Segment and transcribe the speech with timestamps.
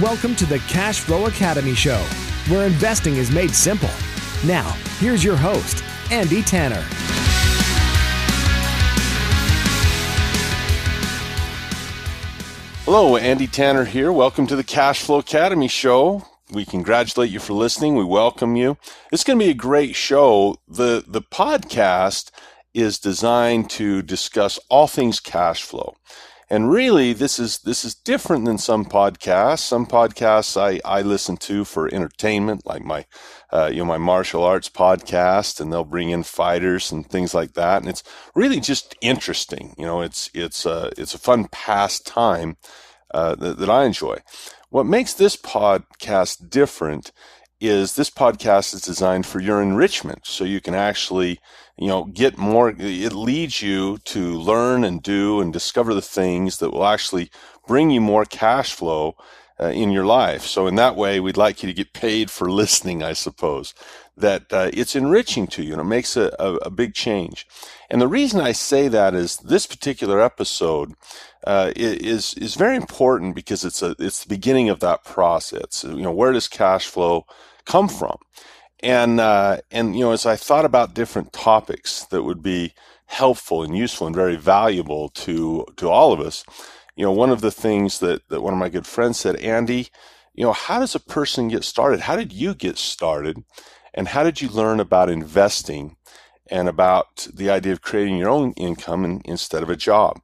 [0.00, 2.02] Welcome to the Cash Flow Academy Show,
[2.48, 3.90] where investing is made simple.
[4.46, 6.80] Now, here's your host, Andy Tanner.
[12.86, 14.10] Hello, Andy Tanner here.
[14.10, 16.24] Welcome to the Cash Flow Academy show.
[16.50, 17.94] We congratulate you for listening.
[17.94, 18.78] We welcome you.
[19.12, 20.56] It's going to be a great show.
[20.66, 22.30] The the podcast
[22.72, 25.96] is designed to discuss all things cash flow.
[26.52, 29.60] And really this is this is different than some podcasts.
[29.60, 33.06] Some podcasts I, I listen to for entertainment, like my
[33.50, 37.54] uh, you know my martial arts podcast, and they'll bring in fighters and things like
[37.54, 37.80] that.
[37.80, 38.02] And it's
[38.34, 39.74] really just interesting.
[39.78, 42.58] You know, it's it's a it's a fun pastime
[43.14, 44.18] uh, that, that I enjoy.
[44.68, 47.12] What makes this podcast different
[47.62, 51.40] is this podcast is designed for your enrichment so you can actually
[51.78, 56.58] you know get more it leads you to learn and do and discover the things
[56.58, 57.30] that will actually
[57.66, 59.16] bring you more cash flow
[59.60, 60.42] uh, in your life.
[60.42, 63.74] So in that way we'd like you to get paid for listening i suppose
[64.16, 67.46] that uh, it's enriching to you and it makes a, a, a, big change.
[67.88, 70.92] And the reason i say that is this particular episode
[71.46, 75.84] uh, is is very important because it's a it's the beginning of that process.
[75.84, 77.26] You know where does cash flow
[77.64, 78.18] come from.
[78.82, 82.74] And uh, and you know, as I thought about different topics that would be
[83.08, 86.46] helpful and useful and very valuable to to all of us,
[86.96, 89.90] you know, one of the things that that one of my good friends said, Andy,
[90.34, 92.02] you know, how does a person get started?
[92.02, 93.44] How did you get started?
[93.94, 95.98] And how did you learn about investing
[96.50, 100.22] and about the idea of creating your own income in, instead of a job?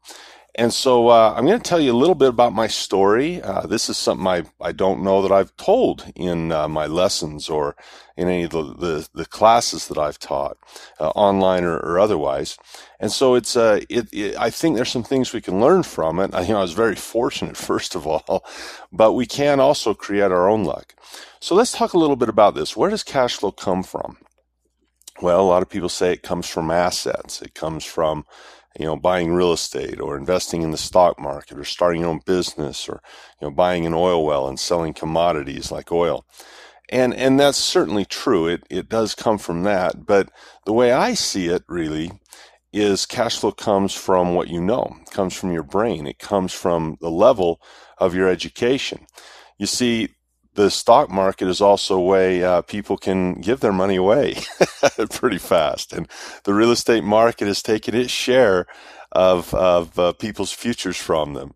[0.59, 3.41] And so uh, I'm going to tell you a little bit about my story.
[3.41, 7.49] Uh, this is something I, I don't know that I've told in uh, my lessons
[7.49, 7.77] or
[8.17, 10.59] in any of the, the, the classes that I've taught,
[10.99, 12.59] uh, online or, or, otherwise.
[12.99, 16.19] And so it's uh, it, it, I think there's some things we can learn from
[16.19, 16.35] it.
[16.35, 18.45] I, you know, I was very fortunate, first of all,
[18.91, 20.97] but we can also create our own luck.
[21.39, 22.77] So let's talk a little bit about this.
[22.77, 24.19] Where does cash flow come from?
[25.23, 27.43] Well, a lot of people say it comes from assets.
[27.43, 28.25] It comes from
[28.79, 32.21] you know, buying real estate or investing in the stock market or starting your own
[32.25, 33.03] business or,
[33.41, 36.25] you know, buying an oil well and selling commodities like oil.
[36.91, 38.47] And, and that's certainly true.
[38.47, 40.07] It, it does come from that.
[40.07, 40.31] But
[40.65, 42.13] the way I see it really
[42.73, 46.07] is cash flow comes from what you know, it comes from your brain.
[46.07, 47.61] It comes from the level
[47.99, 49.07] of your education.
[49.59, 50.11] You see,
[50.59, 54.35] the stock market is also a way uh, people can give their money away
[55.11, 55.93] pretty fast.
[55.93, 56.09] And
[56.43, 58.67] the real estate market has taken its share
[59.13, 61.55] of, of uh, people's futures from them.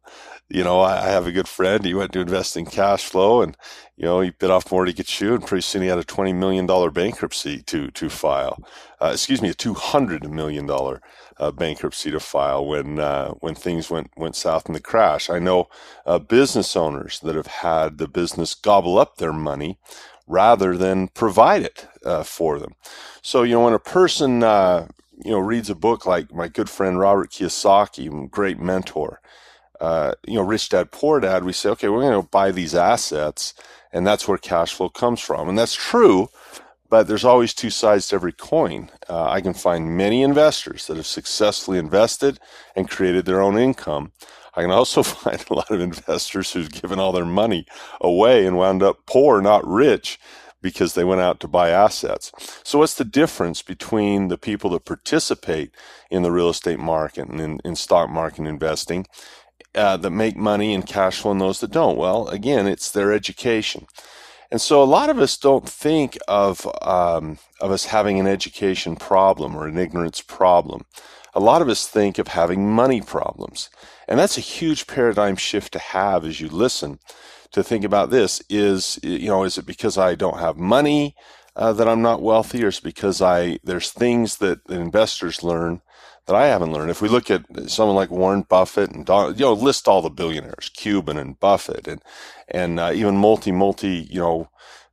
[0.52, 1.82] You know, I, I, have a good friend.
[1.82, 3.56] He went to invest in cash flow and,
[3.96, 6.04] you know, he bit off more to get chew, And pretty soon he had a
[6.04, 8.62] $20 million bankruptcy to, to file.
[9.00, 10.68] Uh, excuse me, a $200 million
[11.38, 15.30] uh, bankruptcy to file when uh, when things went went south in the crash.
[15.30, 15.68] I know
[16.06, 19.78] uh, business owners that have had the business gobble up their money
[20.26, 22.74] rather than provide it uh, for them.
[23.22, 24.86] So you know when a person uh,
[25.24, 29.20] you know reads a book like my good friend Robert Kiyosaki, great mentor.
[29.82, 32.76] Uh, you know, rich dad, poor dad, we say, okay, we're going to buy these
[32.76, 33.54] assets,
[33.92, 35.50] and that's where cash flow comes from.
[35.50, 36.30] And that's true
[36.90, 38.90] but there's always two sides to every coin.
[39.10, 42.40] Uh, I can find many investors that have successfully invested
[42.76, 44.12] and created their own income.
[44.56, 47.66] I can also find a lot of investors who've given all their money
[48.00, 50.20] away and wound up poor, not rich,
[50.62, 52.32] because they went out to buy assets.
[52.64, 55.72] So, what's the difference between the people that participate
[56.10, 59.06] in the real estate market and in, in stock market investing
[59.74, 61.96] uh, that make money and cash flow and those that don't?
[61.96, 63.86] Well, again, it's their education.
[64.50, 68.96] And so a lot of us don't think of, um, of us having an education
[68.96, 70.84] problem or an ignorance problem.
[71.34, 73.70] a lot of us think of having money problems.
[74.06, 76.98] And that's a huge paradigm shift to have as you listen
[77.52, 81.14] to think about this is, you know, is it because I don't have money
[81.56, 85.42] uh, that I'm not wealthy or is it because I, there's things that, that investors
[85.42, 85.80] learn
[86.26, 86.90] that I haven't learned.
[86.90, 90.70] If we look at someone like Warren Buffett and you know, list all the billionaires,
[90.74, 92.02] Cuban and Buffett and,
[92.48, 94.48] and uh, even multi, multi, you know,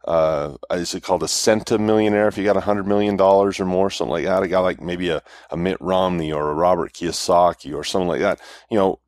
[0.06, 3.90] uh, is it called a centimillionaire if you got a hundred million dollars or more,
[3.90, 4.42] something like that?
[4.42, 5.22] A guy like maybe a,
[5.52, 8.40] a Mitt Romney or a Robert Kiyosaki or something like that.
[8.72, 9.00] You know,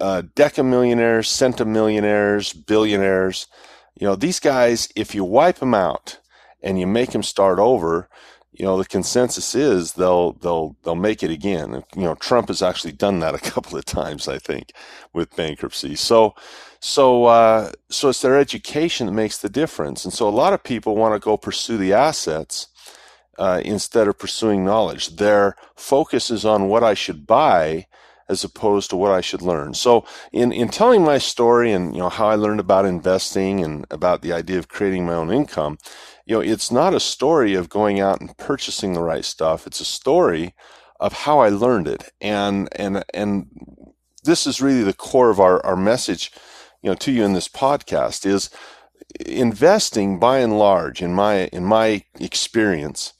[0.00, 3.46] uh, decamillionaires, centimillionaires, billionaires.
[3.98, 6.18] You know, these guys, if you wipe them out
[6.62, 8.08] and you make them start over,
[8.54, 11.82] you know, the consensus is they'll they'll they'll make it again.
[11.96, 14.72] You know, Trump has actually done that a couple of times, I think,
[15.12, 15.96] with bankruptcy.
[15.96, 16.34] So,
[16.80, 20.04] so uh, so it's their education that makes the difference.
[20.04, 22.68] And so a lot of people want to go pursue the assets
[23.38, 25.16] uh, instead of pursuing knowledge.
[25.16, 27.86] Their focus is on what I should buy
[28.28, 29.74] as opposed to what I should learn.
[29.74, 33.84] So in, in telling my story and you know how I learned about investing and
[33.90, 35.78] about the idea of creating my own income,
[36.26, 39.66] you know, it's not a story of going out and purchasing the right stuff.
[39.66, 40.54] It's a story
[41.00, 42.12] of how I learned it.
[42.20, 43.48] And and and
[44.24, 46.32] this is really the core of our, our message,
[46.82, 48.50] you know, to you in this podcast is
[49.26, 53.12] investing by and large in my in my experience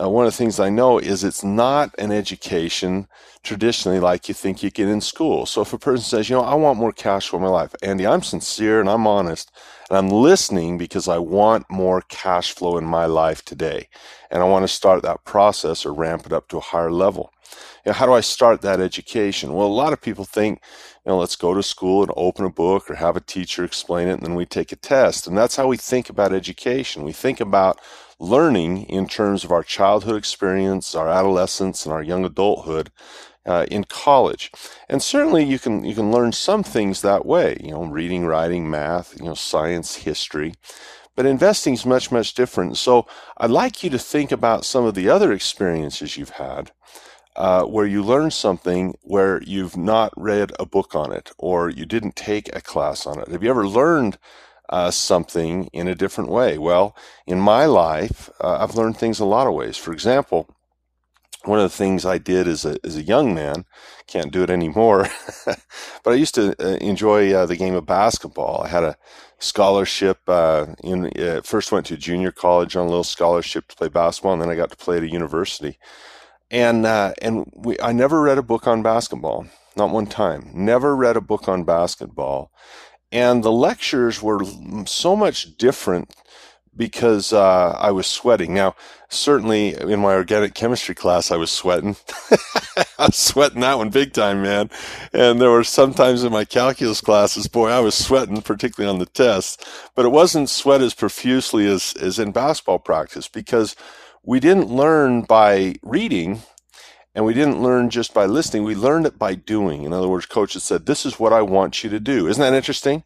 [0.00, 3.08] uh, one of the things I know is it's not an education
[3.44, 5.46] traditionally like you think you get in school.
[5.46, 8.06] So if a person says, you know, I want more cash for my life, Andy,
[8.06, 9.52] I'm sincere and I'm honest
[9.92, 13.90] and I'm listening because I want more cash flow in my life today.
[14.30, 17.30] And I want to start that process or ramp it up to a higher level.
[17.84, 19.52] You know, how do I start that education?
[19.52, 20.62] Well, a lot of people think,
[21.04, 24.08] you know, let's go to school and open a book or have a teacher explain
[24.08, 25.26] it and then we take a test.
[25.26, 27.04] And that's how we think about education.
[27.04, 27.78] We think about
[28.18, 32.90] learning in terms of our childhood experience, our adolescence, and our young adulthood
[33.46, 34.50] uh, in college.
[34.88, 38.70] And certainly you can you can learn some things that way, you know, reading, writing,
[38.70, 40.54] math, you know, science, history.
[41.14, 42.76] But investing is much, much different.
[42.78, 43.06] So
[43.36, 46.72] I'd like you to think about some of the other experiences you've had
[47.36, 51.84] uh, where you learn something where you've not read a book on it or you
[51.84, 53.28] didn't take a class on it.
[53.28, 54.16] Have you ever learned
[54.72, 56.56] uh, something in a different way.
[56.56, 56.96] Well,
[57.26, 59.76] in my life, uh, I've learned things a lot of ways.
[59.76, 60.48] For example,
[61.44, 63.64] one of the things I did as a, as a young man,
[64.06, 65.08] can't do it anymore,
[65.46, 68.62] but I used to uh, enjoy uh, the game of basketball.
[68.62, 68.96] I had a
[69.38, 70.18] scholarship.
[70.28, 74.34] Uh, in uh, first went to junior college on a little scholarship to play basketball,
[74.34, 75.78] and then I got to play at a university.
[76.50, 79.46] And uh, and we, I never read a book on basketball,
[79.76, 80.50] not one time.
[80.54, 82.52] Never read a book on basketball,
[83.10, 84.40] and the lectures were
[84.86, 86.14] so much different
[86.76, 88.54] because uh, I was sweating.
[88.54, 88.74] Now,
[89.08, 91.96] certainly in my organic chemistry class, I was sweating.
[92.98, 94.70] I was sweating that one big time, man.
[95.12, 99.06] And there were sometimes in my calculus classes, boy, I was sweating, particularly on the
[99.06, 99.64] tests.
[99.94, 103.76] But it wasn't sweat as profusely as, as in basketball practice because
[104.24, 106.42] we didn't learn by reading
[107.14, 108.64] and we didn't learn just by listening.
[108.64, 109.84] We learned it by doing.
[109.84, 112.28] In other words, coaches said, this is what I want you to do.
[112.28, 113.04] Isn't that interesting?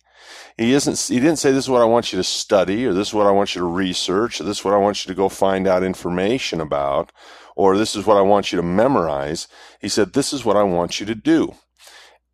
[0.57, 3.09] He isn't, he didn't say, this is what I want you to study, or this
[3.09, 5.17] is what I want you to research, or this is what I want you to
[5.17, 7.13] go find out information about,
[7.55, 9.49] or this is what I want you to memorize.
[9.81, 11.55] He said, this is what I want you to do.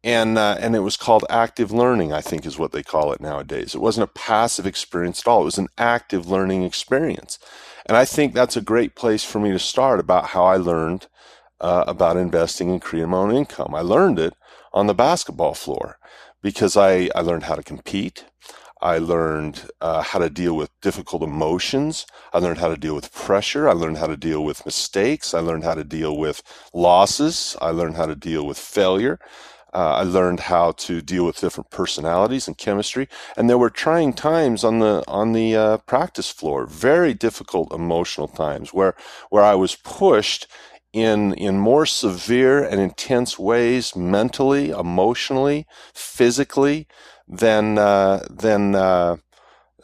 [0.05, 3.21] And, uh, and it was called active learning, I think is what they call it
[3.21, 3.75] nowadays.
[3.75, 5.43] It wasn't a passive experience at all.
[5.43, 7.39] It was an active learning experience.
[7.87, 11.07] And I think that's a great place for me to start about how I learned
[11.61, 13.75] uh, about investing and creating my own income.
[13.75, 14.35] I learned it
[14.73, 15.99] on the basketball floor
[16.43, 18.25] because I, I learned how to compete.
[18.83, 22.05] I learned uh, how to deal with difficult emotions.
[22.33, 23.69] I learned how to deal with pressure.
[23.69, 25.35] I learned how to deal with mistakes.
[25.35, 26.43] I learned how to deal with
[26.75, 27.57] losses.
[27.63, 29.21] I learned how to deal with failure.
[29.73, 33.09] Uh, I learned how to deal with different personalities and chemistry.
[33.37, 38.29] And there were trying times on the on the uh, practice floor, very difficult emotional
[38.29, 38.95] times where
[39.31, 40.47] where I was pushed
[40.93, 46.87] in in more severe and intense ways, mentally, emotionally, physically,
[47.27, 49.17] than uh, than uh,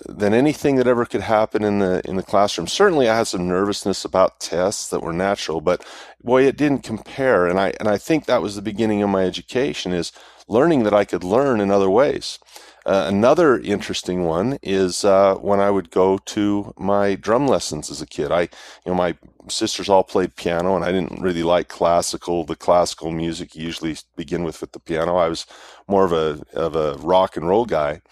[0.06, 2.66] than anything that ever could happen in the in the classroom.
[2.68, 5.84] Certainly, I had some nervousness about tests that were natural, but
[6.22, 7.46] boy, it didn't compare.
[7.46, 10.12] And I and I think that was the beginning of my education is
[10.46, 12.38] learning that I could learn in other ways.
[12.88, 18.02] Uh, another interesting one is uh, when I would go to my drum lessons as
[18.02, 18.32] a kid.
[18.32, 18.48] I, you
[18.86, 19.14] know, my
[19.48, 22.44] sisters all played piano, and I didn't really like classical.
[22.44, 25.16] The classical music you usually begin with with the piano.
[25.16, 25.46] I was
[25.88, 28.02] more of a of a rock and roll guy,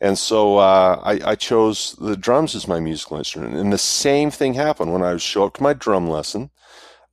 [0.00, 3.56] and so uh, I, I, chose the drums as my musical instrument.
[3.56, 6.50] And the same thing happened when I would show up to my drum lesson.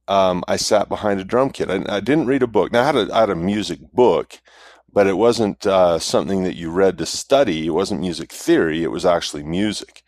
[0.10, 1.72] um, I sat behind a drum kit.
[1.72, 2.72] I, I, didn't read a book.
[2.74, 4.39] Now I had a, I had a music book,
[4.93, 7.67] but it wasn't uh, something that you read to study.
[7.67, 8.83] It wasn't music theory.
[8.83, 10.03] It was actually music.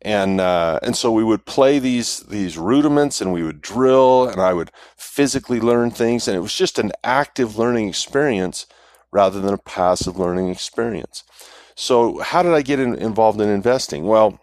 [0.00, 4.40] And uh, and so we would play these these rudiments, and we would drill, and
[4.40, 8.66] I would physically learn things, and it was just an active learning experience
[9.12, 11.22] rather than a passive learning experience.
[11.76, 14.04] So how did I get in, involved in investing?
[14.06, 14.40] Well,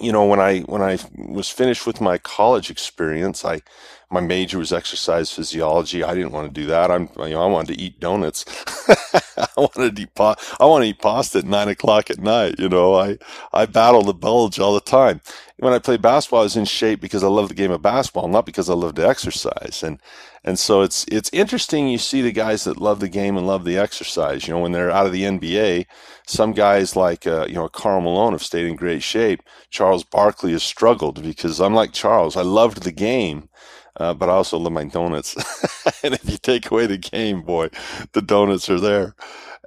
[0.00, 3.62] you know, when I when I was finished with my college experience, I
[4.10, 6.04] my major was exercise physiology.
[6.04, 6.90] I didn't want to do that.
[6.90, 8.44] I'm you know I wanted to eat donuts.
[9.38, 12.56] I wanted to eat pa- I want to eat pasta at nine o'clock at night.
[12.58, 13.18] You know, I
[13.52, 15.20] I battle the bulge all the time.
[15.58, 18.28] When I played basketball, I was in shape because I love the game of basketball,
[18.28, 19.82] not because I love to exercise.
[19.84, 20.00] And
[20.44, 21.88] and so it's it's interesting.
[21.88, 24.48] You see the guys that love the game and love the exercise.
[24.48, 25.86] You know, when they're out of the NBA,
[26.26, 29.42] some guys like uh, you know Karl Malone have stayed in great shape.
[29.70, 32.36] Charles Barkley has struggled because I'm like Charles.
[32.36, 33.48] I loved the game.
[33.96, 35.34] Uh, but I also love my donuts.
[36.02, 37.70] and if you take away the game, boy,
[38.12, 39.14] the donuts are there.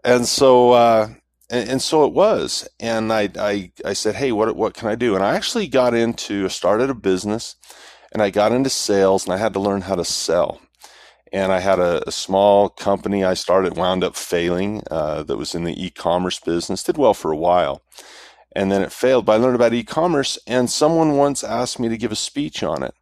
[0.03, 1.09] And so, uh,
[1.49, 2.67] and, and, so it was.
[2.79, 5.15] And I, I, I said, Hey, what, what can I do?
[5.15, 7.55] And I actually got into, started a business
[8.11, 10.61] and I got into sales and I had to learn how to sell.
[11.31, 15.55] And I had a, a small company I started, wound up failing, uh, that was
[15.55, 17.81] in the e-commerce business, did well for a while.
[18.55, 21.97] And then it failed, but I learned about e-commerce and someone once asked me to
[21.97, 22.93] give a speech on it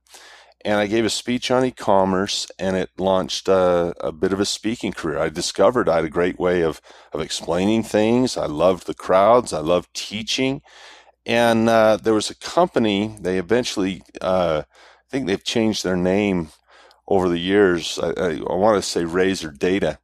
[0.63, 4.45] and I gave a speech on e-commerce, and it launched a, a, bit of a
[4.45, 5.19] speaking career.
[5.19, 6.81] I discovered I had a great way of
[7.13, 8.37] of explaining things.
[8.37, 9.53] I loved the crowds.
[9.53, 10.61] I loved teaching,
[11.25, 13.15] and uh, there was a company.
[13.19, 16.49] They eventually, uh, I think they've changed their name
[17.07, 17.99] over the years.
[17.99, 19.99] I, I, I want to say Razor Data,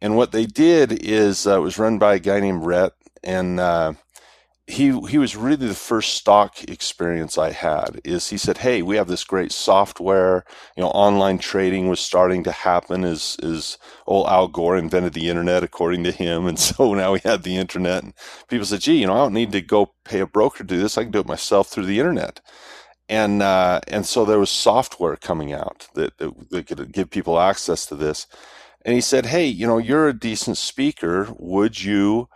[0.00, 3.58] and what they did is uh, it was run by a guy named Rhett, and
[3.60, 3.94] uh,
[4.68, 8.00] he he was really the first stock experience I had.
[8.04, 10.44] Is he said, "Hey, we have this great software.
[10.76, 13.04] You know, online trading was starting to happen.
[13.04, 17.20] As is old Al Gore invented the internet, according to him, and so now we
[17.24, 18.04] had the internet.
[18.04, 18.14] And
[18.48, 20.78] people said, "Gee, you know, I don't need to go pay a broker to do
[20.78, 20.98] this.
[20.98, 22.40] I can do it myself through the internet."
[23.08, 27.40] And uh, and so there was software coming out that, that that could give people
[27.40, 28.26] access to this.
[28.84, 31.28] And he said, "Hey, you know, you're a decent speaker.
[31.38, 32.28] Would you?"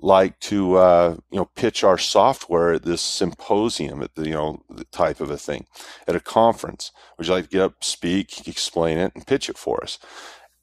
[0.00, 4.62] Like to uh, you know pitch our software at this symposium at the you know
[4.92, 5.66] type of a thing
[6.06, 6.92] at a conference.
[7.16, 9.98] Would you like to get up speak explain it and pitch it for us?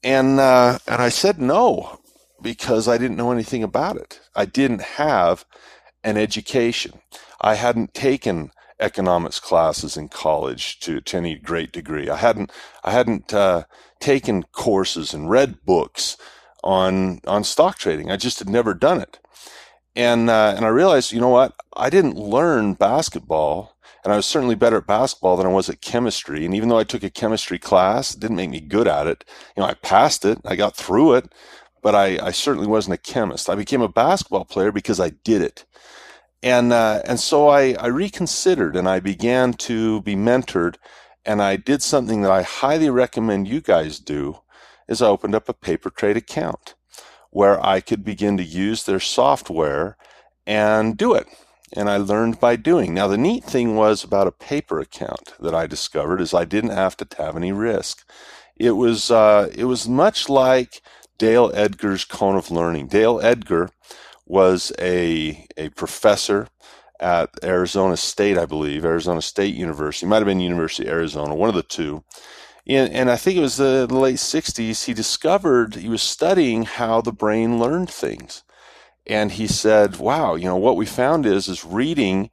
[0.02, 2.00] And uh, and i said no
[2.42, 4.20] because i didn't know anything about it.
[4.34, 5.44] I didn't have
[6.04, 7.00] an education.
[7.40, 12.08] I hadn't taken economics classes in college to, to any great degree.
[12.08, 12.52] I hadn't
[12.84, 13.64] i hadn't uh,
[14.00, 16.16] taken courses and read books
[16.64, 18.10] on on stock trading.
[18.10, 19.18] I just had never done it
[19.96, 21.54] and uh, and I realized, you know what?
[21.74, 25.80] I didn't learn basketball, and I was certainly better at basketball than I was at
[25.80, 26.44] chemistry.
[26.44, 29.24] And even though I took a chemistry class, it didn't make me good at it.
[29.56, 31.32] You know, I passed it, I got through it,
[31.82, 33.48] but I, I certainly wasn't a chemist.
[33.48, 35.64] I became a basketball player because I did it.
[36.42, 40.76] And uh, and so I, I reconsidered and I began to be mentored,
[41.24, 44.40] and I did something that I highly recommend you guys do.
[44.88, 46.74] Is I opened up a paper trade account
[47.36, 49.98] where I could begin to use their software
[50.46, 51.26] and do it.
[51.74, 52.94] And I learned by doing.
[52.94, 56.70] Now, the neat thing was about a paper account that I discovered is I didn't
[56.70, 58.08] have to have any risk.
[58.56, 60.80] It was, uh, it was much like
[61.18, 62.86] Dale Edgar's Cone of Learning.
[62.86, 63.68] Dale Edgar
[64.24, 66.48] was a, a professor
[67.00, 70.06] at Arizona State, I believe, Arizona State University.
[70.06, 72.02] It might have been University of Arizona, one of the two
[72.66, 76.64] in, and I think it was the, the late 60s, he discovered, he was studying
[76.64, 78.42] how the brain learned things.
[79.06, 82.30] And he said, wow, you know, what we found is, is reading,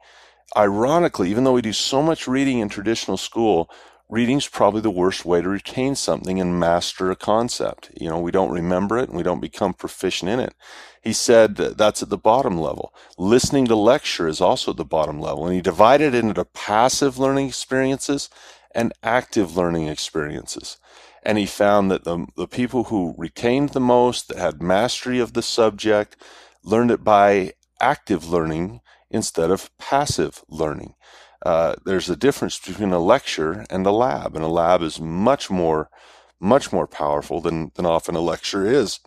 [0.58, 3.70] ironically, even though we do so much reading in traditional school,
[4.10, 7.92] reading's probably the worst way to retain something and master a concept.
[8.00, 10.56] You know, we don't remember it and we don't become proficient in it.
[11.04, 12.94] He said that's at the bottom level.
[13.18, 15.46] Listening to lecture is also at the bottom level.
[15.46, 18.30] And he divided it into passive learning experiences
[18.74, 20.78] and active learning experiences.
[21.24, 25.34] And he found that the, the people who retained the most, that had mastery of
[25.34, 26.18] the subject,
[26.64, 30.96] learned it by active learning instead of passive learning.
[31.46, 35.50] Uh, there's a difference between a lecture and a lab, and a lab is much
[35.50, 35.90] more,
[36.40, 39.00] much more powerful than, than often a lecture is.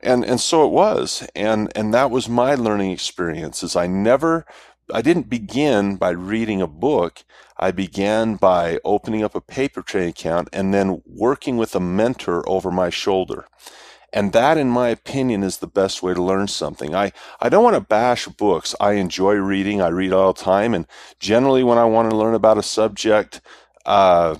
[0.00, 1.26] And, and so it was.
[1.34, 4.44] And, and that was my learning experience is I never
[4.92, 7.24] I didn't begin by reading a book.
[7.56, 12.48] I began by opening up a paper trading account and then working with a mentor
[12.48, 13.46] over my shoulder.
[14.12, 16.94] And that, in my opinion, is the best way to learn something.
[16.94, 18.74] I, I don't want to bash books.
[18.78, 19.80] I enjoy reading.
[19.80, 20.74] I read all the time.
[20.74, 20.86] And
[21.18, 23.40] generally, when I want to learn about a subject,
[23.86, 24.36] uh,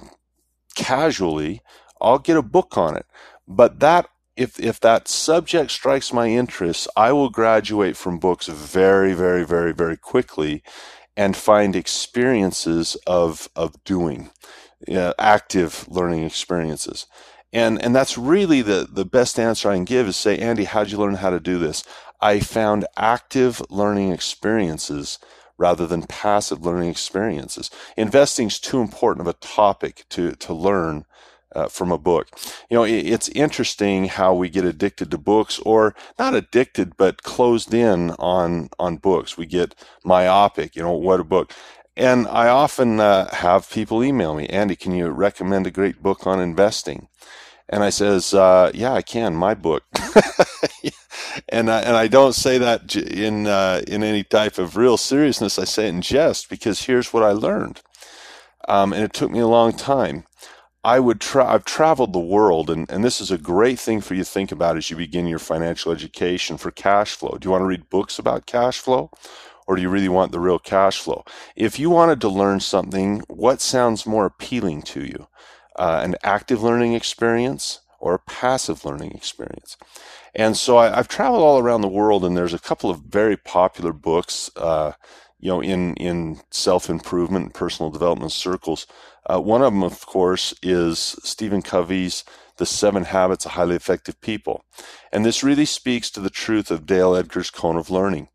[0.75, 1.63] casually,
[2.03, 3.07] I'll get a book on it.
[3.49, 9.15] But that if if that subject strikes my interest, I will graduate from books very,
[9.15, 10.63] very, very, very quickly
[11.17, 14.31] and find experiences of of doing,
[15.19, 17.07] active learning experiences.
[17.53, 20.91] And and that's really the the best answer I can give is say, Andy, how'd
[20.91, 21.85] you learn how to do this?
[22.21, 25.19] I found active learning experiences
[25.59, 27.71] rather than passive learning experiences.
[27.97, 31.05] Investing is too important of a topic to to learn
[31.55, 32.29] uh, from a book.
[32.71, 37.23] You know, it, it's interesting how we get addicted to books, or not addicted, but
[37.23, 39.39] closed in on on books.
[39.39, 40.77] We get myopic.
[40.77, 41.53] You know, what a book.
[41.97, 46.27] And I often uh, have people email me, Andy, can you recommend a great book
[46.27, 47.09] on investing?
[47.69, 49.35] And I says, uh, yeah, I can.
[49.37, 49.85] My book.
[51.49, 55.59] and I, and I don't say that in uh, in any type of real seriousness.
[55.59, 57.83] I say it in jest because here's what I learned,
[58.69, 60.25] um, and it took me a long time.
[60.85, 64.15] I would tra- I've traveled the world, and, and this is a great thing for
[64.15, 67.37] you to think about as you begin your financial education for cash flow.
[67.39, 69.11] Do you want to read books about cash flow?
[69.67, 71.25] Or do you really want the real cash flow?
[71.55, 75.29] If you wanted to learn something, what sounds more appealing to you?
[75.77, 79.77] Uh, an active learning experience or a passive learning experience?
[80.35, 83.37] And so I, have traveled all around the world, and there's a couple of very
[83.37, 84.93] popular books, uh,
[85.39, 88.87] you know, in in self improvement and personal development circles
[89.31, 92.25] uh, one of them, of course, is Stephen Covey's
[92.57, 94.65] The Seven Habits of Highly Effective People.
[95.13, 98.29] And this really speaks to the truth of Dale Edgar's cone of learning.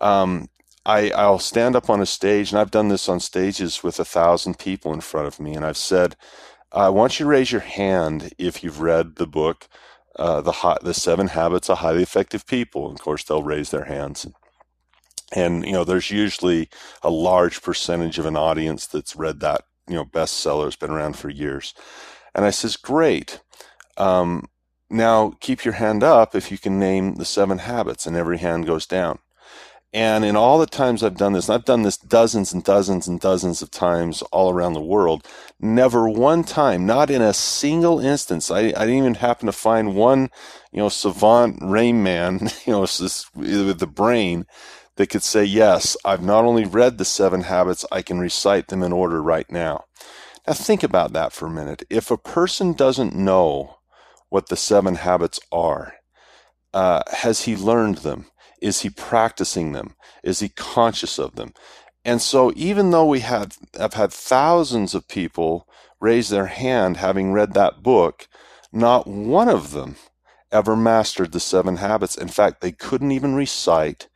[0.00, 0.48] Um,
[0.86, 4.04] I, I'll stand up on a stage, and I've done this on stages with a
[4.04, 6.16] thousand people in front of me, and I've said,
[6.72, 9.68] I want you to raise your hand if you've read the book,
[10.16, 12.88] uh, the, the Seven Habits of Highly Effective People.
[12.88, 14.26] And of course, they'll raise their hands.
[15.32, 16.68] And, you know, there's usually
[17.02, 20.66] a large percentage of an audience that's read that you know bestseller.
[20.66, 21.74] It's been around for years.
[22.34, 23.40] And I says, great.
[23.96, 24.48] Um,
[24.90, 28.66] now keep your hand up if you can name the seven habits, and every hand
[28.66, 29.18] goes down.
[29.92, 33.18] And in all the times I've done this, I've done this dozens and dozens and
[33.18, 35.26] dozens of times all around the world,
[35.58, 39.96] never one time, not in a single instance, I, I didn't even happen to find
[39.96, 40.30] one,
[40.72, 44.46] you know, savant rain man, you know, with the brain
[44.98, 48.82] that could say, Yes, I've not only read the seven habits, I can recite them
[48.82, 49.84] in order right now.
[50.46, 51.84] Now, think about that for a minute.
[51.88, 53.76] If a person doesn't know
[54.28, 55.94] what the seven habits are,
[56.74, 58.26] uh, has he learned them?
[58.60, 59.94] Is he practicing them?
[60.24, 61.52] Is he conscious of them?
[62.04, 65.68] And so, even though we have, have had thousands of people
[66.00, 68.26] raise their hand having read that book,
[68.72, 69.94] not one of them
[70.50, 72.16] ever mastered the seven habits.
[72.16, 74.08] In fact, they couldn't even recite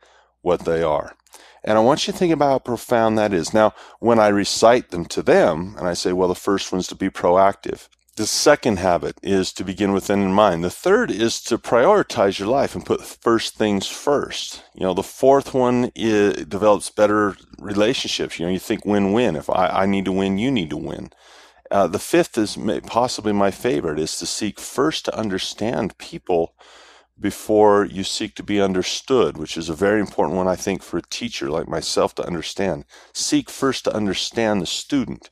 [0.43, 1.15] what they are.
[1.63, 3.53] And I want you to think about how profound that is.
[3.53, 6.95] Now, when I recite them to them, and I say, well, the first one's to
[6.95, 7.87] be proactive.
[8.15, 10.63] The second habit is to begin with end in mind.
[10.63, 14.61] The third is to prioritize your life and put first things first.
[14.75, 18.37] You know, the fourth one is, develops better relationships.
[18.37, 19.35] You know, you think win-win.
[19.35, 21.09] If I, I need to win, you need to win.
[21.71, 26.53] Uh, the fifth is possibly my favorite, is to seek first to understand people
[27.19, 30.97] before you seek to be understood, which is a very important one, I think, for
[30.97, 32.85] a teacher like myself to understand.
[33.13, 35.29] Seek first to understand the student.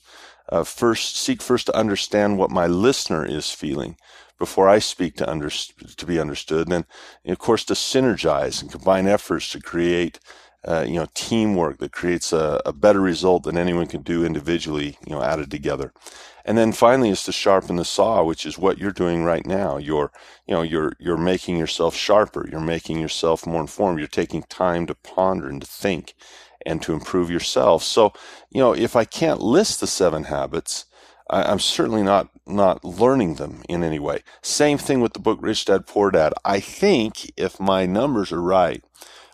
[0.49, 3.97] Uh, first, seek first to understand what my listener is feeling
[4.37, 6.71] before I speak to under, to be understood.
[6.71, 6.85] And,
[7.25, 10.19] of course, to synergize and combine efforts to create
[10.63, 14.95] uh, you know, teamwork that creates a, a, better result than anyone can do individually,
[15.07, 15.91] you know, added together.
[16.45, 19.77] And then finally is to sharpen the saw, which is what you're doing right now.
[19.77, 20.11] You're,
[20.47, 22.47] you know, you're, you're making yourself sharper.
[22.49, 23.99] You're making yourself more informed.
[23.99, 26.15] You're taking time to ponder and to think
[26.65, 27.83] and to improve yourself.
[27.83, 28.13] So,
[28.49, 30.85] you know, if I can't list the seven habits,
[31.29, 34.23] I, I'm certainly not, not learning them in any way.
[34.41, 36.33] Same thing with the book Rich Dad Poor Dad.
[36.45, 38.83] I think if my numbers are right,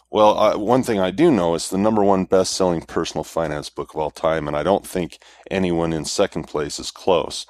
[0.09, 3.69] well, uh, one thing I do know is the number one best selling personal finance
[3.69, 5.19] book of all time, and I don't think
[5.51, 7.45] anyone in second place is close.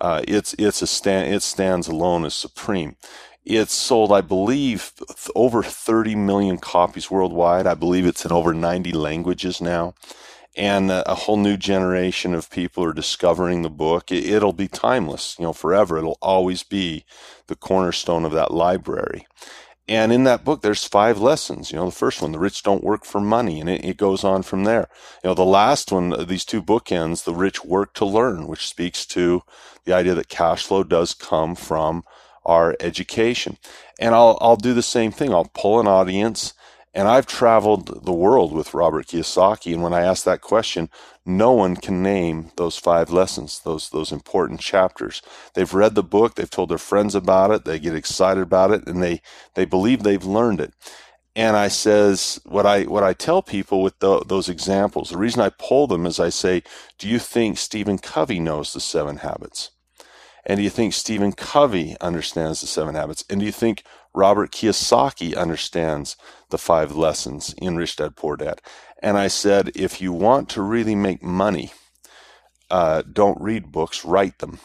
[0.00, 2.96] Uh, it's, it's a stand, it stands alone as supreme.
[3.44, 4.92] It's sold, I believe,
[5.36, 7.66] over 30 million copies worldwide.
[7.66, 9.94] I believe it's in over 90 languages now.
[10.56, 14.12] And a whole new generation of people are discovering the book.
[14.12, 15.98] It'll be timeless, you know, forever.
[15.98, 17.04] It'll always be
[17.46, 19.26] the cornerstone of that library.
[19.88, 21.72] And in that book, there's five lessons.
[21.72, 24.24] You know, the first one, the rich don't work for money, and it, it, goes
[24.24, 24.88] on from there.
[25.22, 28.68] You know, the last one, uh, these two bookends, the rich work to learn, which
[28.68, 29.42] speaks to
[29.84, 32.04] the idea that cash flow does come from
[32.44, 33.58] our education.
[34.00, 35.34] And I'll, I'll do the same thing.
[35.34, 36.54] I'll pull an audience
[36.94, 40.90] And I've traveled the world with Robert Kiyosaki, and when I ask that question,
[41.26, 45.22] no one can name those five lessons, those those important chapters.
[45.54, 48.86] They've read the book, they've told their friends about it, they get excited about it,
[48.88, 49.22] and they
[49.54, 50.74] they believe they've learned it.
[51.36, 55.10] And I says what I what I tell people with the, those examples.
[55.10, 56.62] The reason I pull them is I say,
[56.98, 59.70] do you think Stephen Covey knows the seven habits?
[60.44, 63.24] And do you think Stephen Covey understands the seven habits?
[63.30, 66.16] And do you think Robert Kiyosaki understands
[66.50, 68.60] the five lessons in Rich Dad Poor Dad?
[69.02, 71.72] And I said, if you want to really make money,
[72.70, 74.60] uh, don't read books, write them.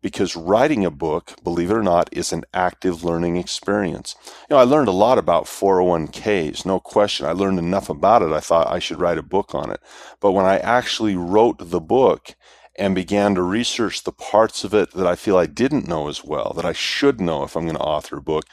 [0.00, 4.16] Because writing a book, believe it or not, is an active learning experience.
[4.50, 7.26] You know, I learned a lot about 401ks, no question.
[7.26, 9.80] I learned enough about it, I thought I should write a book on it.
[10.20, 12.34] But when I actually wrote the book,
[12.76, 16.24] and began to research the parts of it that I feel I didn't know as
[16.24, 18.44] well, that I should know if I'm going to author a book.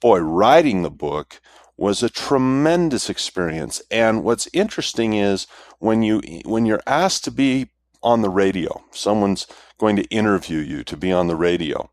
[0.00, 1.40] Boy, writing the book
[1.76, 3.82] was a tremendous experience.
[3.90, 5.46] And what's interesting is
[5.78, 7.70] when you when you're asked to be
[8.02, 9.46] on the radio, someone's
[9.78, 11.90] going to interview you to be on the radio.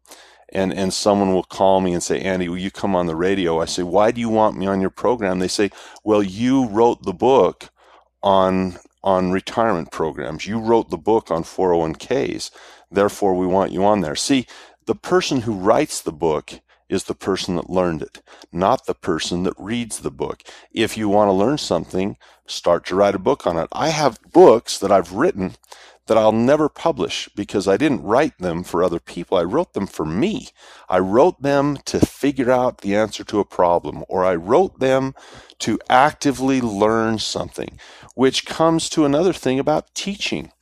[0.56, 3.60] And, and someone will call me and say, Andy, will you come on the radio?
[3.60, 5.40] I say, why do you want me on your program?
[5.40, 5.72] They say,
[6.04, 7.70] well, you wrote the book
[8.22, 10.48] on on retirement programs.
[10.48, 12.52] You wrote the book on 401ks.
[12.90, 14.16] Therefore, we want you on there.
[14.16, 14.48] See,
[14.86, 16.62] the person who writes the book
[16.94, 20.44] is the person that learned it, not the person that reads the book.
[20.72, 23.70] If you want to learn something, start to write a book on it.
[23.74, 25.56] I have books that I've written
[26.08, 29.38] that I'll never publish because I didn't write them for other people.
[29.38, 30.50] I wrote them for me.
[30.90, 35.16] I wrote them to figure out the answer to a problem, or I wrote them
[35.62, 37.80] to actively learn something,
[38.16, 40.53] which comes to another thing about teaching.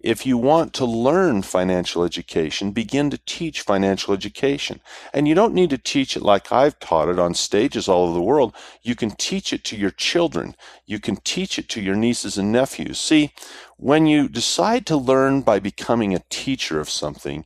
[0.00, 4.80] If you want to learn financial education, begin to teach financial education.
[5.12, 8.14] And you don't need to teach it like I've taught it on stages all over
[8.14, 8.54] the world.
[8.80, 10.54] You can teach it to your children.
[10.86, 13.00] You can teach it to your nieces and nephews.
[13.00, 13.32] See,
[13.76, 17.44] when you decide to learn by becoming a teacher of something,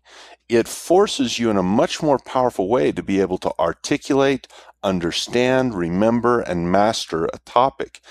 [0.50, 4.46] it forces you in a much more powerful way to be able to articulate,
[4.82, 8.02] understand, remember, and master a topic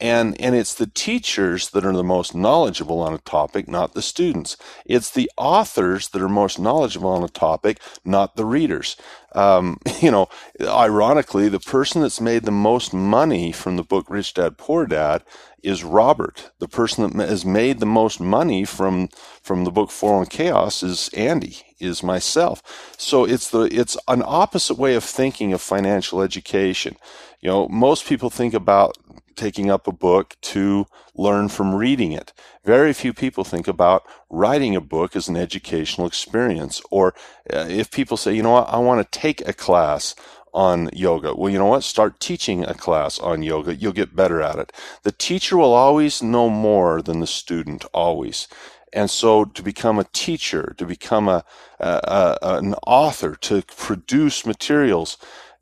[0.00, 4.02] and and it's the teachers that are the most knowledgeable on a topic not the
[4.02, 4.56] students.
[4.84, 8.96] It's the authors that are most knowledgeable on a topic not the readers.
[9.32, 10.28] Um, you know
[10.60, 15.24] ironically the person that's made the most money from the book rich dad poor dad
[15.62, 16.50] is robert.
[16.58, 19.08] The person that has made the most money from
[19.42, 24.94] from the book 401(k)aos is andy is myself so it's the it's an opposite way
[24.94, 26.96] of thinking of financial education
[27.40, 28.96] you know most people think about
[29.36, 32.32] taking up a book to learn from reading it.
[32.64, 36.80] Very few people think about writing a book as an educational experience.
[36.90, 37.14] Or
[37.52, 40.14] uh, if people say, you know what, I want to take a class
[40.52, 41.34] on yoga.
[41.34, 41.84] Well, you know what?
[41.84, 43.74] Start teaching a class on yoga.
[43.74, 44.72] You'll get better at it.
[45.02, 48.48] The teacher will always know more than the student, always.
[48.92, 51.44] And so to become a teacher, to become a,
[51.80, 55.18] a, a an author, to produce materials,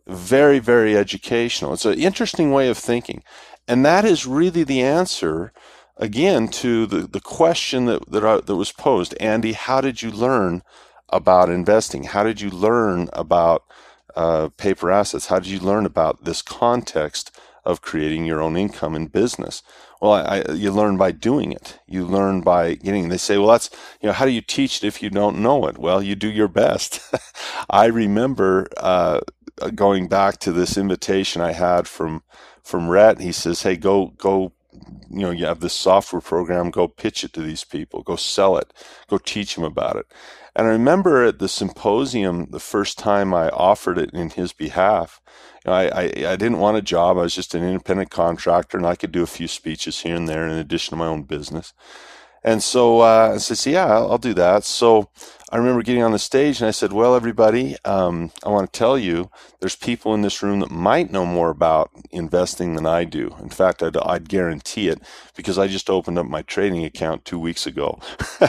[0.06, 1.72] very, very educational.
[1.72, 3.22] It's an interesting way of thinking.
[3.66, 5.52] And that is really the answer,
[5.96, 9.14] again, to the, the question that, that, I, that was posed.
[9.20, 10.62] Andy, how did you learn
[11.08, 12.04] about investing?
[12.04, 13.64] How did you learn about
[14.14, 15.26] uh, paper assets?
[15.26, 17.30] How did you learn about this context
[17.64, 19.62] of creating your own income in business?
[20.04, 21.80] Well, I, I, you learn by doing it.
[21.88, 23.10] You learn by getting.
[23.10, 23.70] They say, well, that's
[24.02, 25.78] you know, how do you teach it if you don't know it?
[25.78, 27.00] Well, you do your best.
[27.70, 29.22] I remember uh,
[29.74, 32.24] going back to this invitation I had from
[32.64, 33.20] from Rhett.
[33.22, 34.53] He says, "Hey, go go."
[35.10, 36.70] You know, you have this software program.
[36.70, 38.02] Go pitch it to these people.
[38.02, 38.72] Go sell it.
[39.08, 40.06] Go teach them about it.
[40.56, 45.20] And I remember at the symposium, the first time I offered it in his behalf,
[45.64, 47.18] you know, I, I, I, didn't want a job.
[47.18, 50.28] I was just an independent contractor and I could do a few speeches here and
[50.28, 51.72] there in addition to my own business.
[52.44, 54.64] And so uh, I said, yeah, I'll, I'll, do that.
[54.64, 55.08] So
[55.50, 58.78] I remember getting on the stage and I said, well, everybody, um, I want to
[58.78, 59.30] tell you
[59.60, 63.34] there's people in this room that might know more about investing than I do.
[63.40, 65.00] In fact, I'd, I'd guarantee it
[65.36, 67.98] because I just opened up my trading account two weeks ago.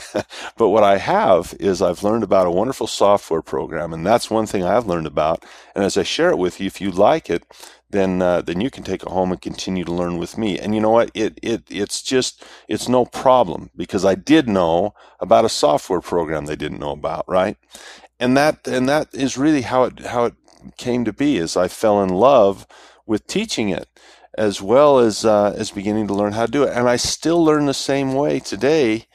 [0.58, 4.46] but what I have is I've learned about a wonderful software program, and that's one
[4.46, 5.46] thing I've learned about.
[5.74, 7.44] And as I share it with you, if you like it,
[7.90, 10.60] then uh, then you can take it home and continue to learn with me.
[10.60, 11.12] And you know what?
[11.14, 16.46] It it it's just it's no problem because I did know about a software program
[16.46, 17.58] they didn't know about, right?
[18.20, 20.34] And that and that is really how it how it
[20.78, 21.38] came to be.
[21.38, 22.66] Is I fell in love
[23.06, 23.88] with teaching it
[24.38, 26.74] as well as uh, as beginning to learn how to do it.
[26.74, 29.08] And I still learn the same way today.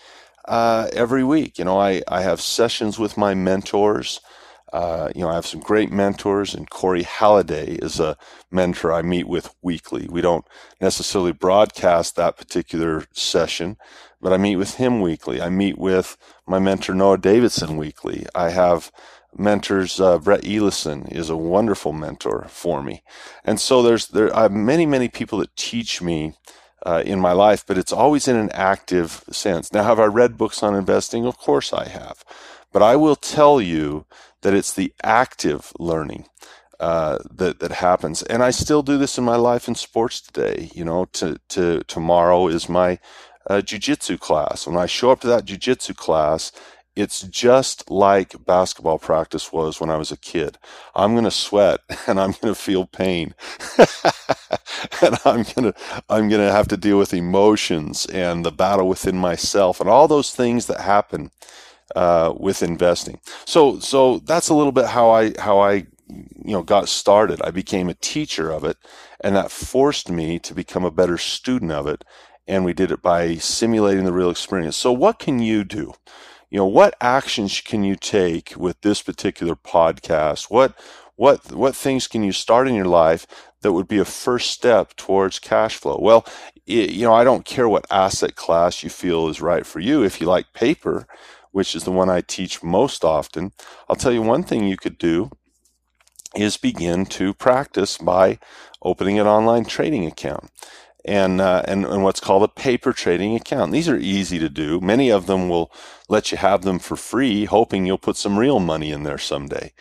[0.47, 4.21] Uh, every week, you know, I, I have sessions with my mentors
[4.73, 8.17] Uh, you know, I have some great mentors, and Corey Halliday is a
[8.51, 10.07] mentor I meet with weekly.
[10.09, 10.47] We don't
[10.81, 13.77] necessarily broadcast that particular session,
[14.21, 15.41] but I meet with him weekly.
[15.41, 18.27] I meet with my mentor Noah Davidson weekly.
[18.35, 18.93] I have
[19.37, 20.01] mentors.
[20.01, 23.03] Uh, Brett Elison is a wonderful mentor for me,
[23.45, 26.35] and so there's there I have many many people that teach me.
[26.87, 29.71] Uh, in my life, but it's always in an active sense.
[29.71, 31.27] Now, have I read books on investing?
[31.27, 32.25] Of course I have.
[32.73, 34.07] But I will tell you
[34.43, 36.27] that it's the active learning
[36.81, 40.71] uh, that that happens, and I still do this in my life in sports today.
[40.75, 42.99] You know, to, to tomorrow is my
[43.49, 44.67] uh, jujitsu class.
[44.67, 46.53] When I show up to that jujitsu class,
[46.97, 50.59] it's just like basketball practice was when I was a kid.
[50.95, 53.35] I'm going to sweat and I'm going to feel pain.
[55.03, 55.75] and I'm going to
[56.09, 60.09] I'm going to have to deal with emotions and the battle within myself and all
[60.09, 61.31] those things that happen
[61.97, 63.21] uh, with investing.
[63.45, 67.41] So so that's a little bit how I how I you know got started.
[67.43, 68.77] I became a teacher of it,
[69.21, 72.05] and that forced me to become a better student of it.
[72.47, 74.77] And we did it by simulating the real experience.
[74.77, 75.93] So what can you do?
[76.51, 80.51] You know, what actions can you take with this particular podcast?
[80.51, 80.75] What
[81.15, 83.27] what what things can you start in your life
[83.63, 85.99] that would be a first step towards cash flow?
[86.01, 86.27] Well,
[86.67, 90.03] it, you know, I don't care what asset class you feel is right for you.
[90.03, 91.07] If you like paper,
[91.53, 93.53] which is the one I teach most often,
[93.89, 95.31] I'll tell you one thing you could do
[96.35, 98.39] is begin to practice by
[98.83, 100.51] opening an online trading account.
[101.03, 103.73] And, uh, and and what's called a paper trading account.
[103.73, 104.81] These are easy to do.
[104.81, 105.73] Many of them will
[106.11, 109.73] let you have them for free, hoping you'll put some real money in there someday.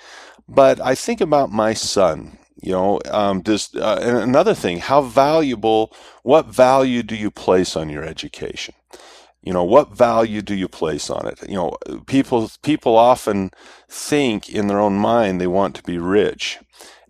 [0.47, 2.37] But I think about my son.
[2.61, 5.93] You know, um, uh, and another thing, how valuable?
[6.23, 8.75] What value do you place on your education?
[9.41, 11.75] You know what value do you place on it you know
[12.05, 13.51] people people often
[13.87, 16.59] think in their own mind they want to be rich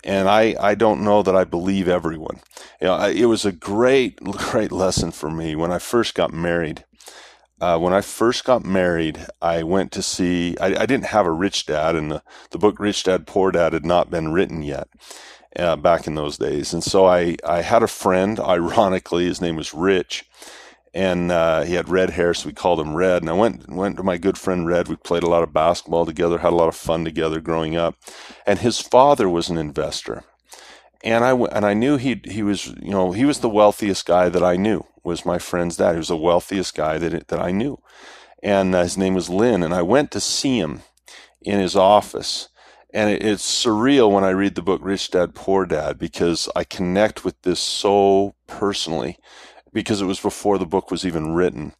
[0.03, 2.39] and I, I don't know that I believe everyone.
[2.81, 6.85] You know, it was a great, great lesson for me when I first got married.
[7.61, 11.31] Uh, when I first got married, I went to see, I, I, didn't have a
[11.31, 14.87] rich dad, and the, the book Rich Dad Poor Dad had not been written yet
[15.57, 16.73] uh, back in those days.
[16.73, 20.25] And so I, I had a friend, ironically, his name was Rich,
[20.93, 23.21] and uh, he had red hair, so we called him Red.
[23.21, 24.88] And I went went to my good friend Red.
[24.88, 27.95] We played a lot of basketball together, had a lot of fun together growing up.
[28.45, 30.23] And his father was an investor,
[31.04, 34.30] and I and I knew he he was you know he was the wealthiest guy
[34.30, 35.93] that I knew was my friend's dad.
[35.93, 37.82] He was the wealthiest guy that that I knew,
[38.41, 39.63] and uh, his name was Lynn.
[39.63, 40.82] And I went to see him
[41.41, 42.49] in his office.
[42.91, 46.63] And it, it's surreal when I read the book Rich Dad Poor Dad because I
[46.63, 49.19] connect with this so personally
[49.73, 51.73] because it was before the book was even written.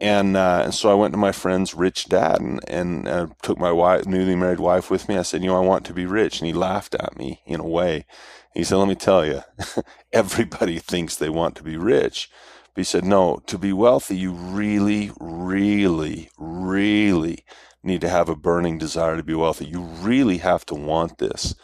[0.00, 3.58] And, uh, and so I went to my friend's rich dad and, and uh, took
[3.58, 5.18] my wife, newly married wife with me.
[5.18, 6.40] I said, you know, I want to be rich.
[6.40, 8.06] And he laughed at me in a way.
[8.54, 9.42] He said, let me tell you,
[10.12, 12.30] everybody thinks they want to be rich.
[12.74, 17.44] But he said, no, to be wealthy, you really, really, really
[17.82, 19.66] need to have a burning desire to be wealthy.
[19.66, 21.54] You really have to want this.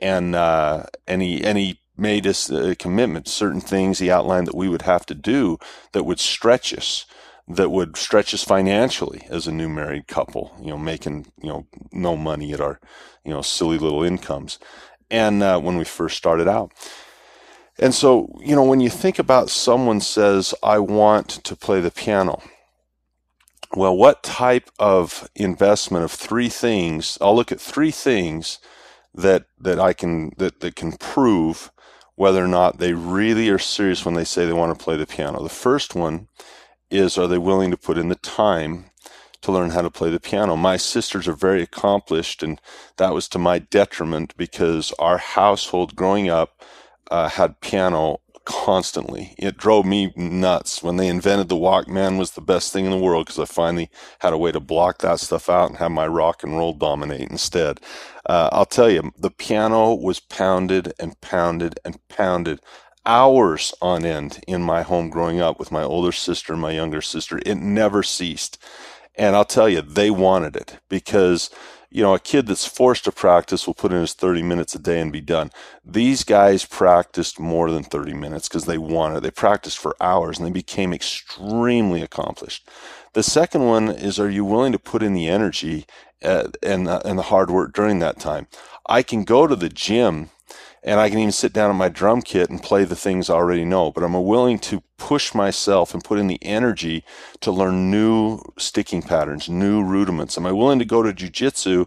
[0.00, 4.56] And, uh, and he, and he made us a commitment, certain things he outlined that
[4.56, 5.58] we would have to do
[5.92, 7.06] that would stretch us,
[7.46, 11.66] that would stretch us financially as a new married couple, you know, making, you know,
[11.92, 12.80] no money at our,
[13.24, 14.58] you know, silly little incomes.
[15.10, 16.72] And uh, when we first started out.
[17.78, 21.90] And so, you know, when you think about someone says, I want to play the
[21.90, 22.42] piano,
[23.74, 27.18] well, what type of investment of three things?
[27.20, 28.58] I'll look at three things
[29.14, 31.71] that that I can that that can prove
[32.22, 35.04] whether or not they really are serious when they say they want to play the
[35.04, 35.42] piano.
[35.42, 36.28] The first one
[36.88, 38.84] is are they willing to put in the time
[39.40, 40.54] to learn how to play the piano?
[40.54, 42.60] My sisters are very accomplished, and
[42.98, 46.62] that was to my detriment because our household growing up
[47.10, 49.34] uh, had piano constantly.
[49.38, 50.82] It drove me nuts.
[50.82, 53.90] When they invented the Walkman was the best thing in the world because I finally
[54.20, 57.30] had a way to block that stuff out and have my rock and roll dominate
[57.30, 57.80] instead.
[58.26, 62.60] Uh, I'll tell you, the piano was pounded and pounded and pounded
[63.04, 67.00] hours on end in my home growing up with my older sister and my younger
[67.00, 67.40] sister.
[67.44, 68.58] It never ceased.
[69.16, 71.50] And I'll tell you, they wanted it because
[71.92, 74.78] you know, a kid that's forced to practice will put in his 30 minutes a
[74.78, 75.50] day and be done.
[75.84, 79.20] These guys practiced more than 30 minutes because they wanted.
[79.20, 82.68] They practiced for hours and they became extremely accomplished.
[83.12, 85.86] The second one is, are you willing to put in the energy
[86.24, 88.46] uh, and uh, and the hard work during that time?
[88.86, 90.30] I can go to the gym
[90.84, 93.34] and I can even sit down at my drum kit and play the things I
[93.34, 93.92] already know.
[93.92, 97.04] But I'm willing to push myself and put in the energy
[97.40, 100.38] to learn new sticking patterns, new rudiments.
[100.38, 101.86] Am I willing to go to jujitsu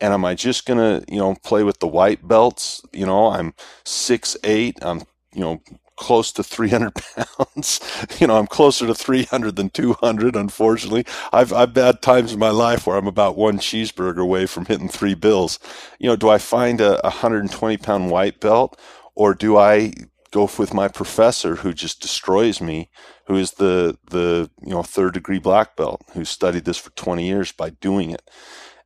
[0.00, 2.82] And am I just to, you know, play with the white belts?
[2.92, 3.54] You know, I'm
[3.84, 4.78] six eight.
[4.82, 5.00] I'm,
[5.34, 5.62] you know,
[6.04, 6.94] close to 300
[7.38, 7.80] pounds.
[8.20, 11.06] you know, I'm closer to 300 than 200, unfortunately.
[11.32, 14.90] I've, I've had times in my life where I'm about one cheeseburger away from hitting
[14.90, 15.58] three bills.
[15.98, 18.78] You know, do I find a 120 pound white belt
[19.14, 19.94] or do I
[20.30, 22.90] go with my professor who just destroys me,
[23.26, 27.26] who is the, the, you know, third degree black belt who studied this for 20
[27.26, 28.30] years by doing it?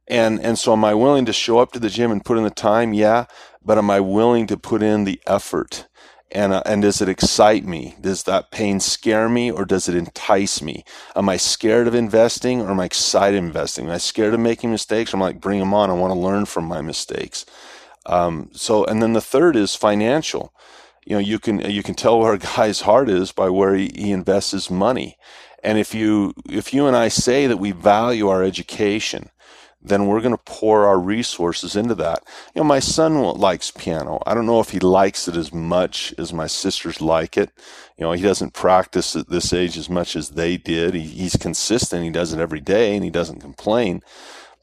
[0.07, 2.45] And, and so am I willing to show up to the gym and put in
[2.45, 2.95] the time?
[2.95, 3.25] Yeah.
[3.65, 5.88] But am I willing to put in the effort?
[6.33, 7.97] And uh, and does it excite me?
[8.01, 10.85] Does that pain scare me or does it entice me?
[11.17, 13.87] Am i scared of investing or am i excited investing?
[13.87, 15.15] Am i scared of making mistakes?
[15.15, 15.91] I'm like bring them on.
[15.91, 17.47] I want to learn from my mistakes.
[18.07, 20.53] Um, so and then the third is financial.
[21.07, 23.91] You know you can you can tell where a guy's heart is by where he,
[23.95, 25.17] he invests his money.
[25.65, 29.31] And if you if you and i say that we value our education
[29.89, 32.23] then we're going to pour our resources into that.
[32.55, 34.23] You know, my son likes piano.
[34.27, 37.51] I don't know if he likes it as much as my sisters like it.
[37.97, 40.95] You know, he doesn't practice at this age as much as they did.
[40.95, 42.05] He, he's consistent.
[42.05, 44.03] He does it every day and he doesn't complain.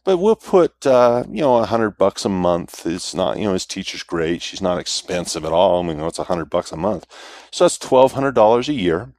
[0.04, 2.86] But we'll put, uh, you know, a hundred bucks a month.
[2.86, 4.44] It's not, you know, his teacher's great.
[4.44, 5.80] She's not expensive at all.
[5.80, 7.08] I mean, you know, it's a hundred bucks a month.
[7.52, 9.14] So that's $1,200 a year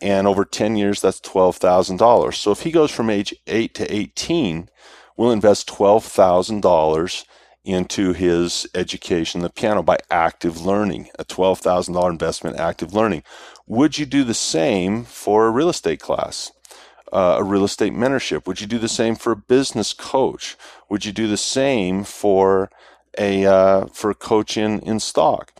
[0.00, 2.34] and over 10 years that's $12,000.
[2.34, 4.68] So if he goes from age 8 to 18,
[5.16, 7.24] will invest $12,000
[7.64, 13.22] into his education, the piano, by active learning, a $12,000 investment, active learning.
[13.66, 16.52] Would you do the same for a real estate class?
[17.12, 18.46] Uh, a real estate mentorship?
[18.46, 20.56] Would you do the same for a business coach?
[20.88, 22.70] Would you do the same for
[23.18, 25.52] a uh, for coach in, in stock?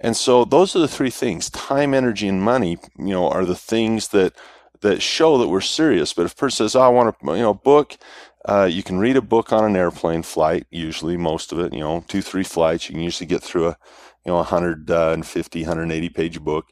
[0.00, 2.78] And so those are the three things: time, energy, and money.
[2.98, 4.34] You know, are the things that
[4.82, 6.12] that show that we're serious.
[6.12, 7.96] But if a person says, oh, "I want to, you know, book,"
[8.48, 11.80] Uh, you can read a book on an airplane flight, usually most of it, you
[11.80, 12.88] know, two, three flights.
[12.88, 13.76] You can usually get through a,
[14.24, 16.66] you know, 150, 180 page book.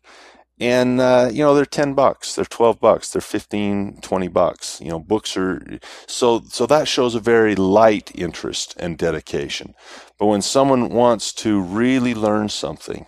[0.59, 4.81] And, uh, you know, they're 10 bucks, they're 12 bucks, they're 15, 20 bucks.
[4.81, 5.61] You know, books are,
[6.07, 9.75] so, so that shows a very light interest and dedication.
[10.19, 13.07] But when someone wants to really learn something,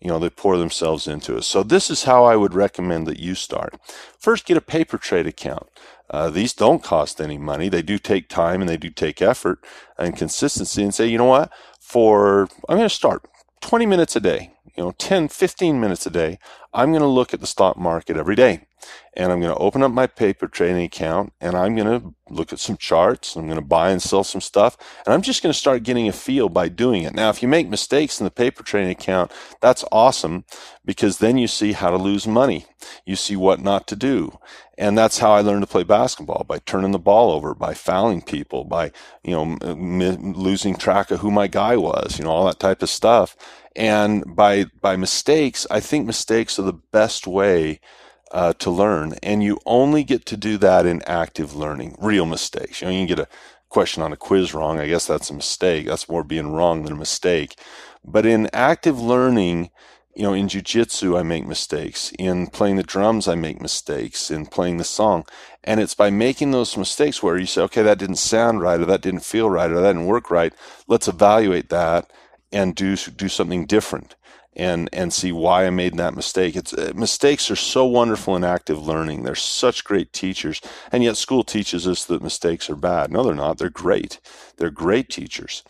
[0.00, 1.42] you know, they pour themselves into it.
[1.42, 3.74] So this is how I would recommend that you start.
[4.18, 5.68] First, get a paper trade account.
[6.10, 7.68] Uh, these don't cost any money.
[7.68, 9.64] They do take time and they do take effort
[9.98, 13.26] and consistency and say, you know what, for, I'm going to start
[13.60, 16.38] 20 minutes a day, you know, 10, 15 minutes a day.
[16.72, 18.67] I'm going to look at the stock market every day
[19.14, 22.52] and I'm going to open up my paper trading account and I'm going to look
[22.52, 23.36] at some charts.
[23.36, 26.08] I'm going to buy and sell some stuff and I'm just going to start getting
[26.08, 27.14] a feel by doing it.
[27.14, 30.44] Now, if you make mistakes in the paper trading account, that's awesome
[30.84, 32.66] because then you see how to lose money.
[33.04, 34.38] You see what not to do.
[34.78, 38.22] And that's how I learned to play basketball by turning the ball over, by fouling
[38.22, 38.92] people, by,
[39.24, 42.82] you know, m- losing track of who my guy was, you know, all that type
[42.82, 43.36] of stuff.
[43.74, 47.80] And by, by mistakes, I think mistakes are the best way
[48.32, 49.14] uh, to learn.
[49.22, 52.80] And you only get to do that in active learning, real mistakes.
[52.80, 53.28] You know, you can get a
[53.68, 54.78] question on a quiz wrong.
[54.78, 55.86] I guess that's a mistake.
[55.86, 57.56] That's more being wrong than a mistake.
[58.04, 59.70] But in active learning,
[60.14, 62.12] you know, in jujitsu, I make mistakes.
[62.18, 64.30] In playing the drums, I make mistakes.
[64.30, 65.24] In playing the song.
[65.64, 68.86] And it's by making those mistakes where you say, okay, that didn't sound right, or
[68.86, 70.52] that didn't feel right, or that didn't work right.
[70.86, 72.10] Let's evaluate that
[72.50, 74.16] and do, do something different
[74.54, 76.56] and and see why I made that mistake.
[76.56, 79.22] It's uh, mistakes are so wonderful in active learning.
[79.22, 83.10] They're such great teachers, and yet school teaches us that mistakes are bad.
[83.10, 83.58] No, they're not.
[83.58, 84.20] They're great.
[84.56, 85.62] They're great teachers,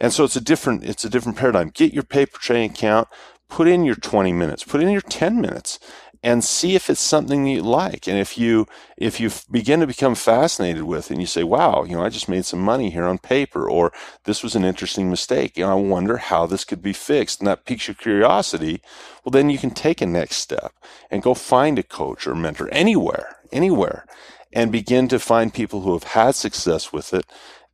[0.00, 1.70] and so it's a different it's a different paradigm.
[1.70, 3.08] Get your paper trading account.
[3.48, 4.64] Put in your 20 minutes.
[4.64, 5.78] Put in your 10 minutes,
[6.22, 8.06] and see if it's something you like.
[8.06, 11.84] And if you if you begin to become fascinated with it and you say, "Wow,
[11.84, 13.92] you know, I just made some money here on paper," or
[14.24, 17.64] "This was an interesting mistake," and I wonder how this could be fixed, and that
[17.64, 18.80] piques your curiosity,
[19.24, 20.72] well, then you can take a next step
[21.10, 24.06] and go find a coach or mentor anywhere, anywhere,
[24.52, 27.26] and begin to find people who have had success with it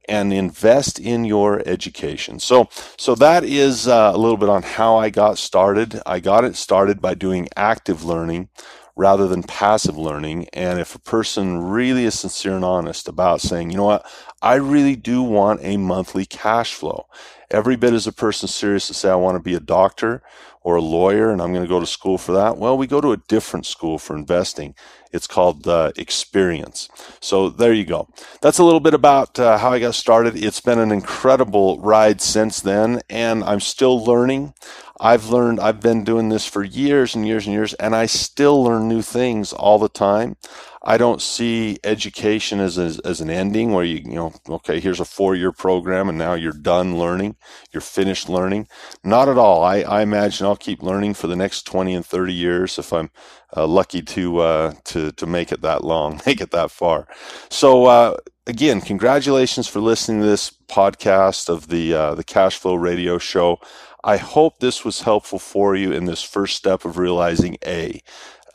[0.09, 2.41] and invest in your education.
[2.41, 6.01] So, so that is uh, a little bit on how I got started.
[6.07, 8.49] I got it started by doing active learning
[8.97, 10.49] rather than passive learning.
[10.53, 14.07] And if a person really is sincere and honest about saying, you know what,
[14.43, 17.07] I really do want a monthly cash flow.
[17.51, 20.23] Every bit as a person serious to say, I want to be a doctor
[20.63, 22.59] or a lawyer and I'm going to go to school for that.
[22.59, 24.75] Well, we go to a different school for investing.
[25.13, 26.91] It's called uh, Experience.
[27.21, 28.09] So there you go.
[28.43, 30.37] That's a little bit about uh, how I got started.
[30.37, 34.53] It's been an incredible ride since then, and I'm still learning.
[35.01, 38.63] I've learned, I've been doing this for years and years and years, and I still
[38.63, 40.37] learn new things all the time.
[40.83, 45.05] I don't see education as, as an ending where you, you know, okay, here's a
[45.05, 47.37] four year program and now you're done learning,
[47.73, 48.69] you're finished learning.
[49.05, 49.63] Not at all.
[49.63, 53.11] I, I imagine I'll keep learning for the next 20 and 30 years if I'm
[53.57, 57.09] uh, lucky to, uh, to, to make it that long, make it that far.
[57.51, 62.77] So, uh, again, congratulations for listening to this podcast of the, uh, the Cash Flow
[62.77, 63.59] Radio Show.
[64.05, 68.01] I hope this was helpful for you in this first step of realizing A,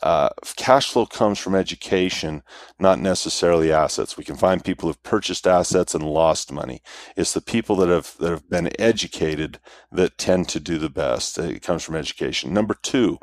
[0.04, 2.42] uh, cash flow comes from education,
[2.78, 4.18] not necessarily assets.
[4.18, 6.82] We can find people who've purchased assets and lost money.
[7.16, 11.38] It's the people that have that have been educated that tend to do the best.
[11.38, 12.52] It comes from education.
[12.52, 13.18] Number two,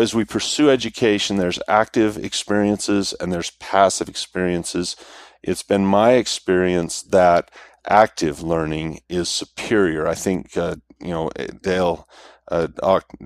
[0.00, 4.96] as we pursue education, there's active experiences and there's passive experiences.
[5.40, 7.48] It's been my experience that
[7.88, 10.08] active learning is superior.
[10.08, 11.30] I think uh, you know
[11.62, 12.08] Dale
[12.52, 12.68] uh,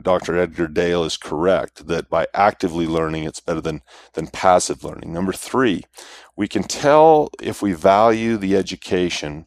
[0.01, 0.39] Dr.
[0.39, 5.13] Edgar Dale is correct that by actively learning, it's better than, than passive learning.
[5.13, 5.85] Number three,
[6.37, 9.47] we can tell if we value the education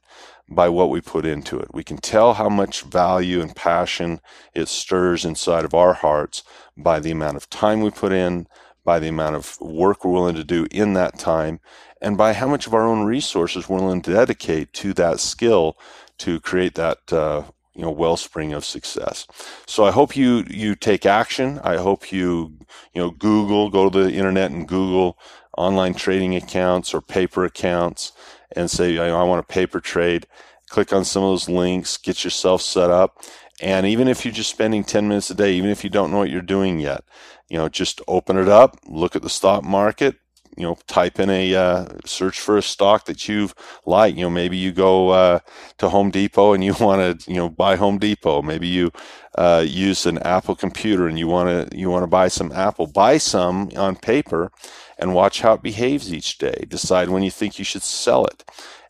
[0.49, 1.73] by what we put into it.
[1.73, 4.19] We can tell how much value and passion
[4.53, 6.43] it stirs inside of our hearts
[6.75, 8.47] by the amount of time we put in,
[8.83, 11.59] by the amount of work we're willing to do in that time,
[12.01, 15.77] and by how much of our own resources we're willing to dedicate to that skill
[16.17, 17.43] to create that uh,
[17.73, 19.27] you know wellspring of success.
[19.65, 21.59] So I hope you you take action.
[21.63, 22.57] I hope you
[22.93, 25.17] you know Google, go to the internet and Google
[25.57, 28.13] online trading accounts or paper accounts
[28.55, 30.27] and say I want a paper trade.
[30.69, 33.23] Click on some of those links, get yourself set up.
[33.61, 36.19] And even if you're just spending 10 minutes a day, even if you don't know
[36.19, 37.03] what you're doing yet,
[37.49, 40.15] you know, just open it up, look at the stock market,
[40.59, 43.49] you know, type in a uh, search for a stock that you
[43.85, 44.15] like.
[44.15, 45.39] You know, maybe you go uh,
[45.77, 48.41] to Home Depot and you want to, you know, buy Home Depot.
[48.41, 48.91] Maybe you
[49.35, 52.87] uh, use an Apple computer and you want to you want to buy some Apple.
[52.87, 54.51] Buy some on paper
[54.97, 56.65] and watch how it behaves each day.
[56.67, 58.43] Decide when you think you should sell it,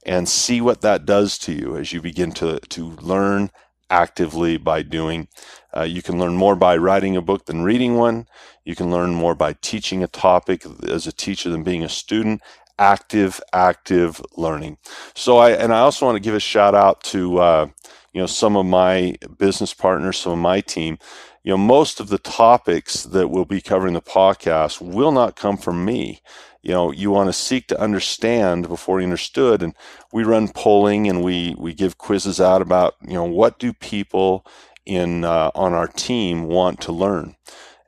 [0.06, 3.52] and see what that does to you as you begin to to learn
[3.90, 5.28] actively by doing.
[5.76, 8.28] Uh, you can learn more by writing a book than reading one.
[8.66, 12.42] You can learn more by teaching a topic as a teacher than being a student.
[12.78, 14.78] Active, active learning.
[15.14, 17.68] So I, and I also want to give a shout out to, uh,
[18.14, 20.98] you know, some of my business partners, some of my team.
[21.44, 25.58] You know, most of the topics that we'll be covering the podcast will not come
[25.58, 26.22] from me.
[26.62, 29.74] You know you want to seek to understand before you understood and
[30.12, 34.46] we run polling and we we give quizzes out about you know what do people
[34.86, 37.38] in uh, on our team want to learn?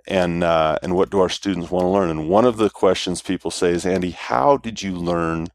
[0.08, 2.10] And uh, and what do our students want to learn?
[2.10, 5.48] And one of the questions people say is andy how did you learn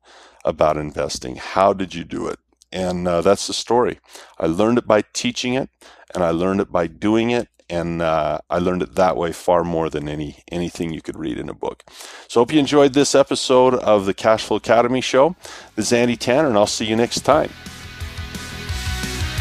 [0.44, 1.36] about investing?
[1.36, 2.38] How did you do it
[2.72, 3.98] and uh, that's the story
[4.38, 5.70] i learned it by teaching it
[6.14, 9.64] and i learned it by doing it and uh, I learned it that way far
[9.64, 11.84] more than any anything you could read in a book.
[12.28, 15.34] So hope you enjoyed this episode of the Cashflow Academy show.
[15.74, 17.50] This is Andy Tanner, and I'll see you next time.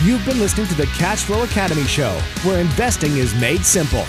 [0.03, 4.03] You've been listening to the Cashflow Academy show, where investing is made simple.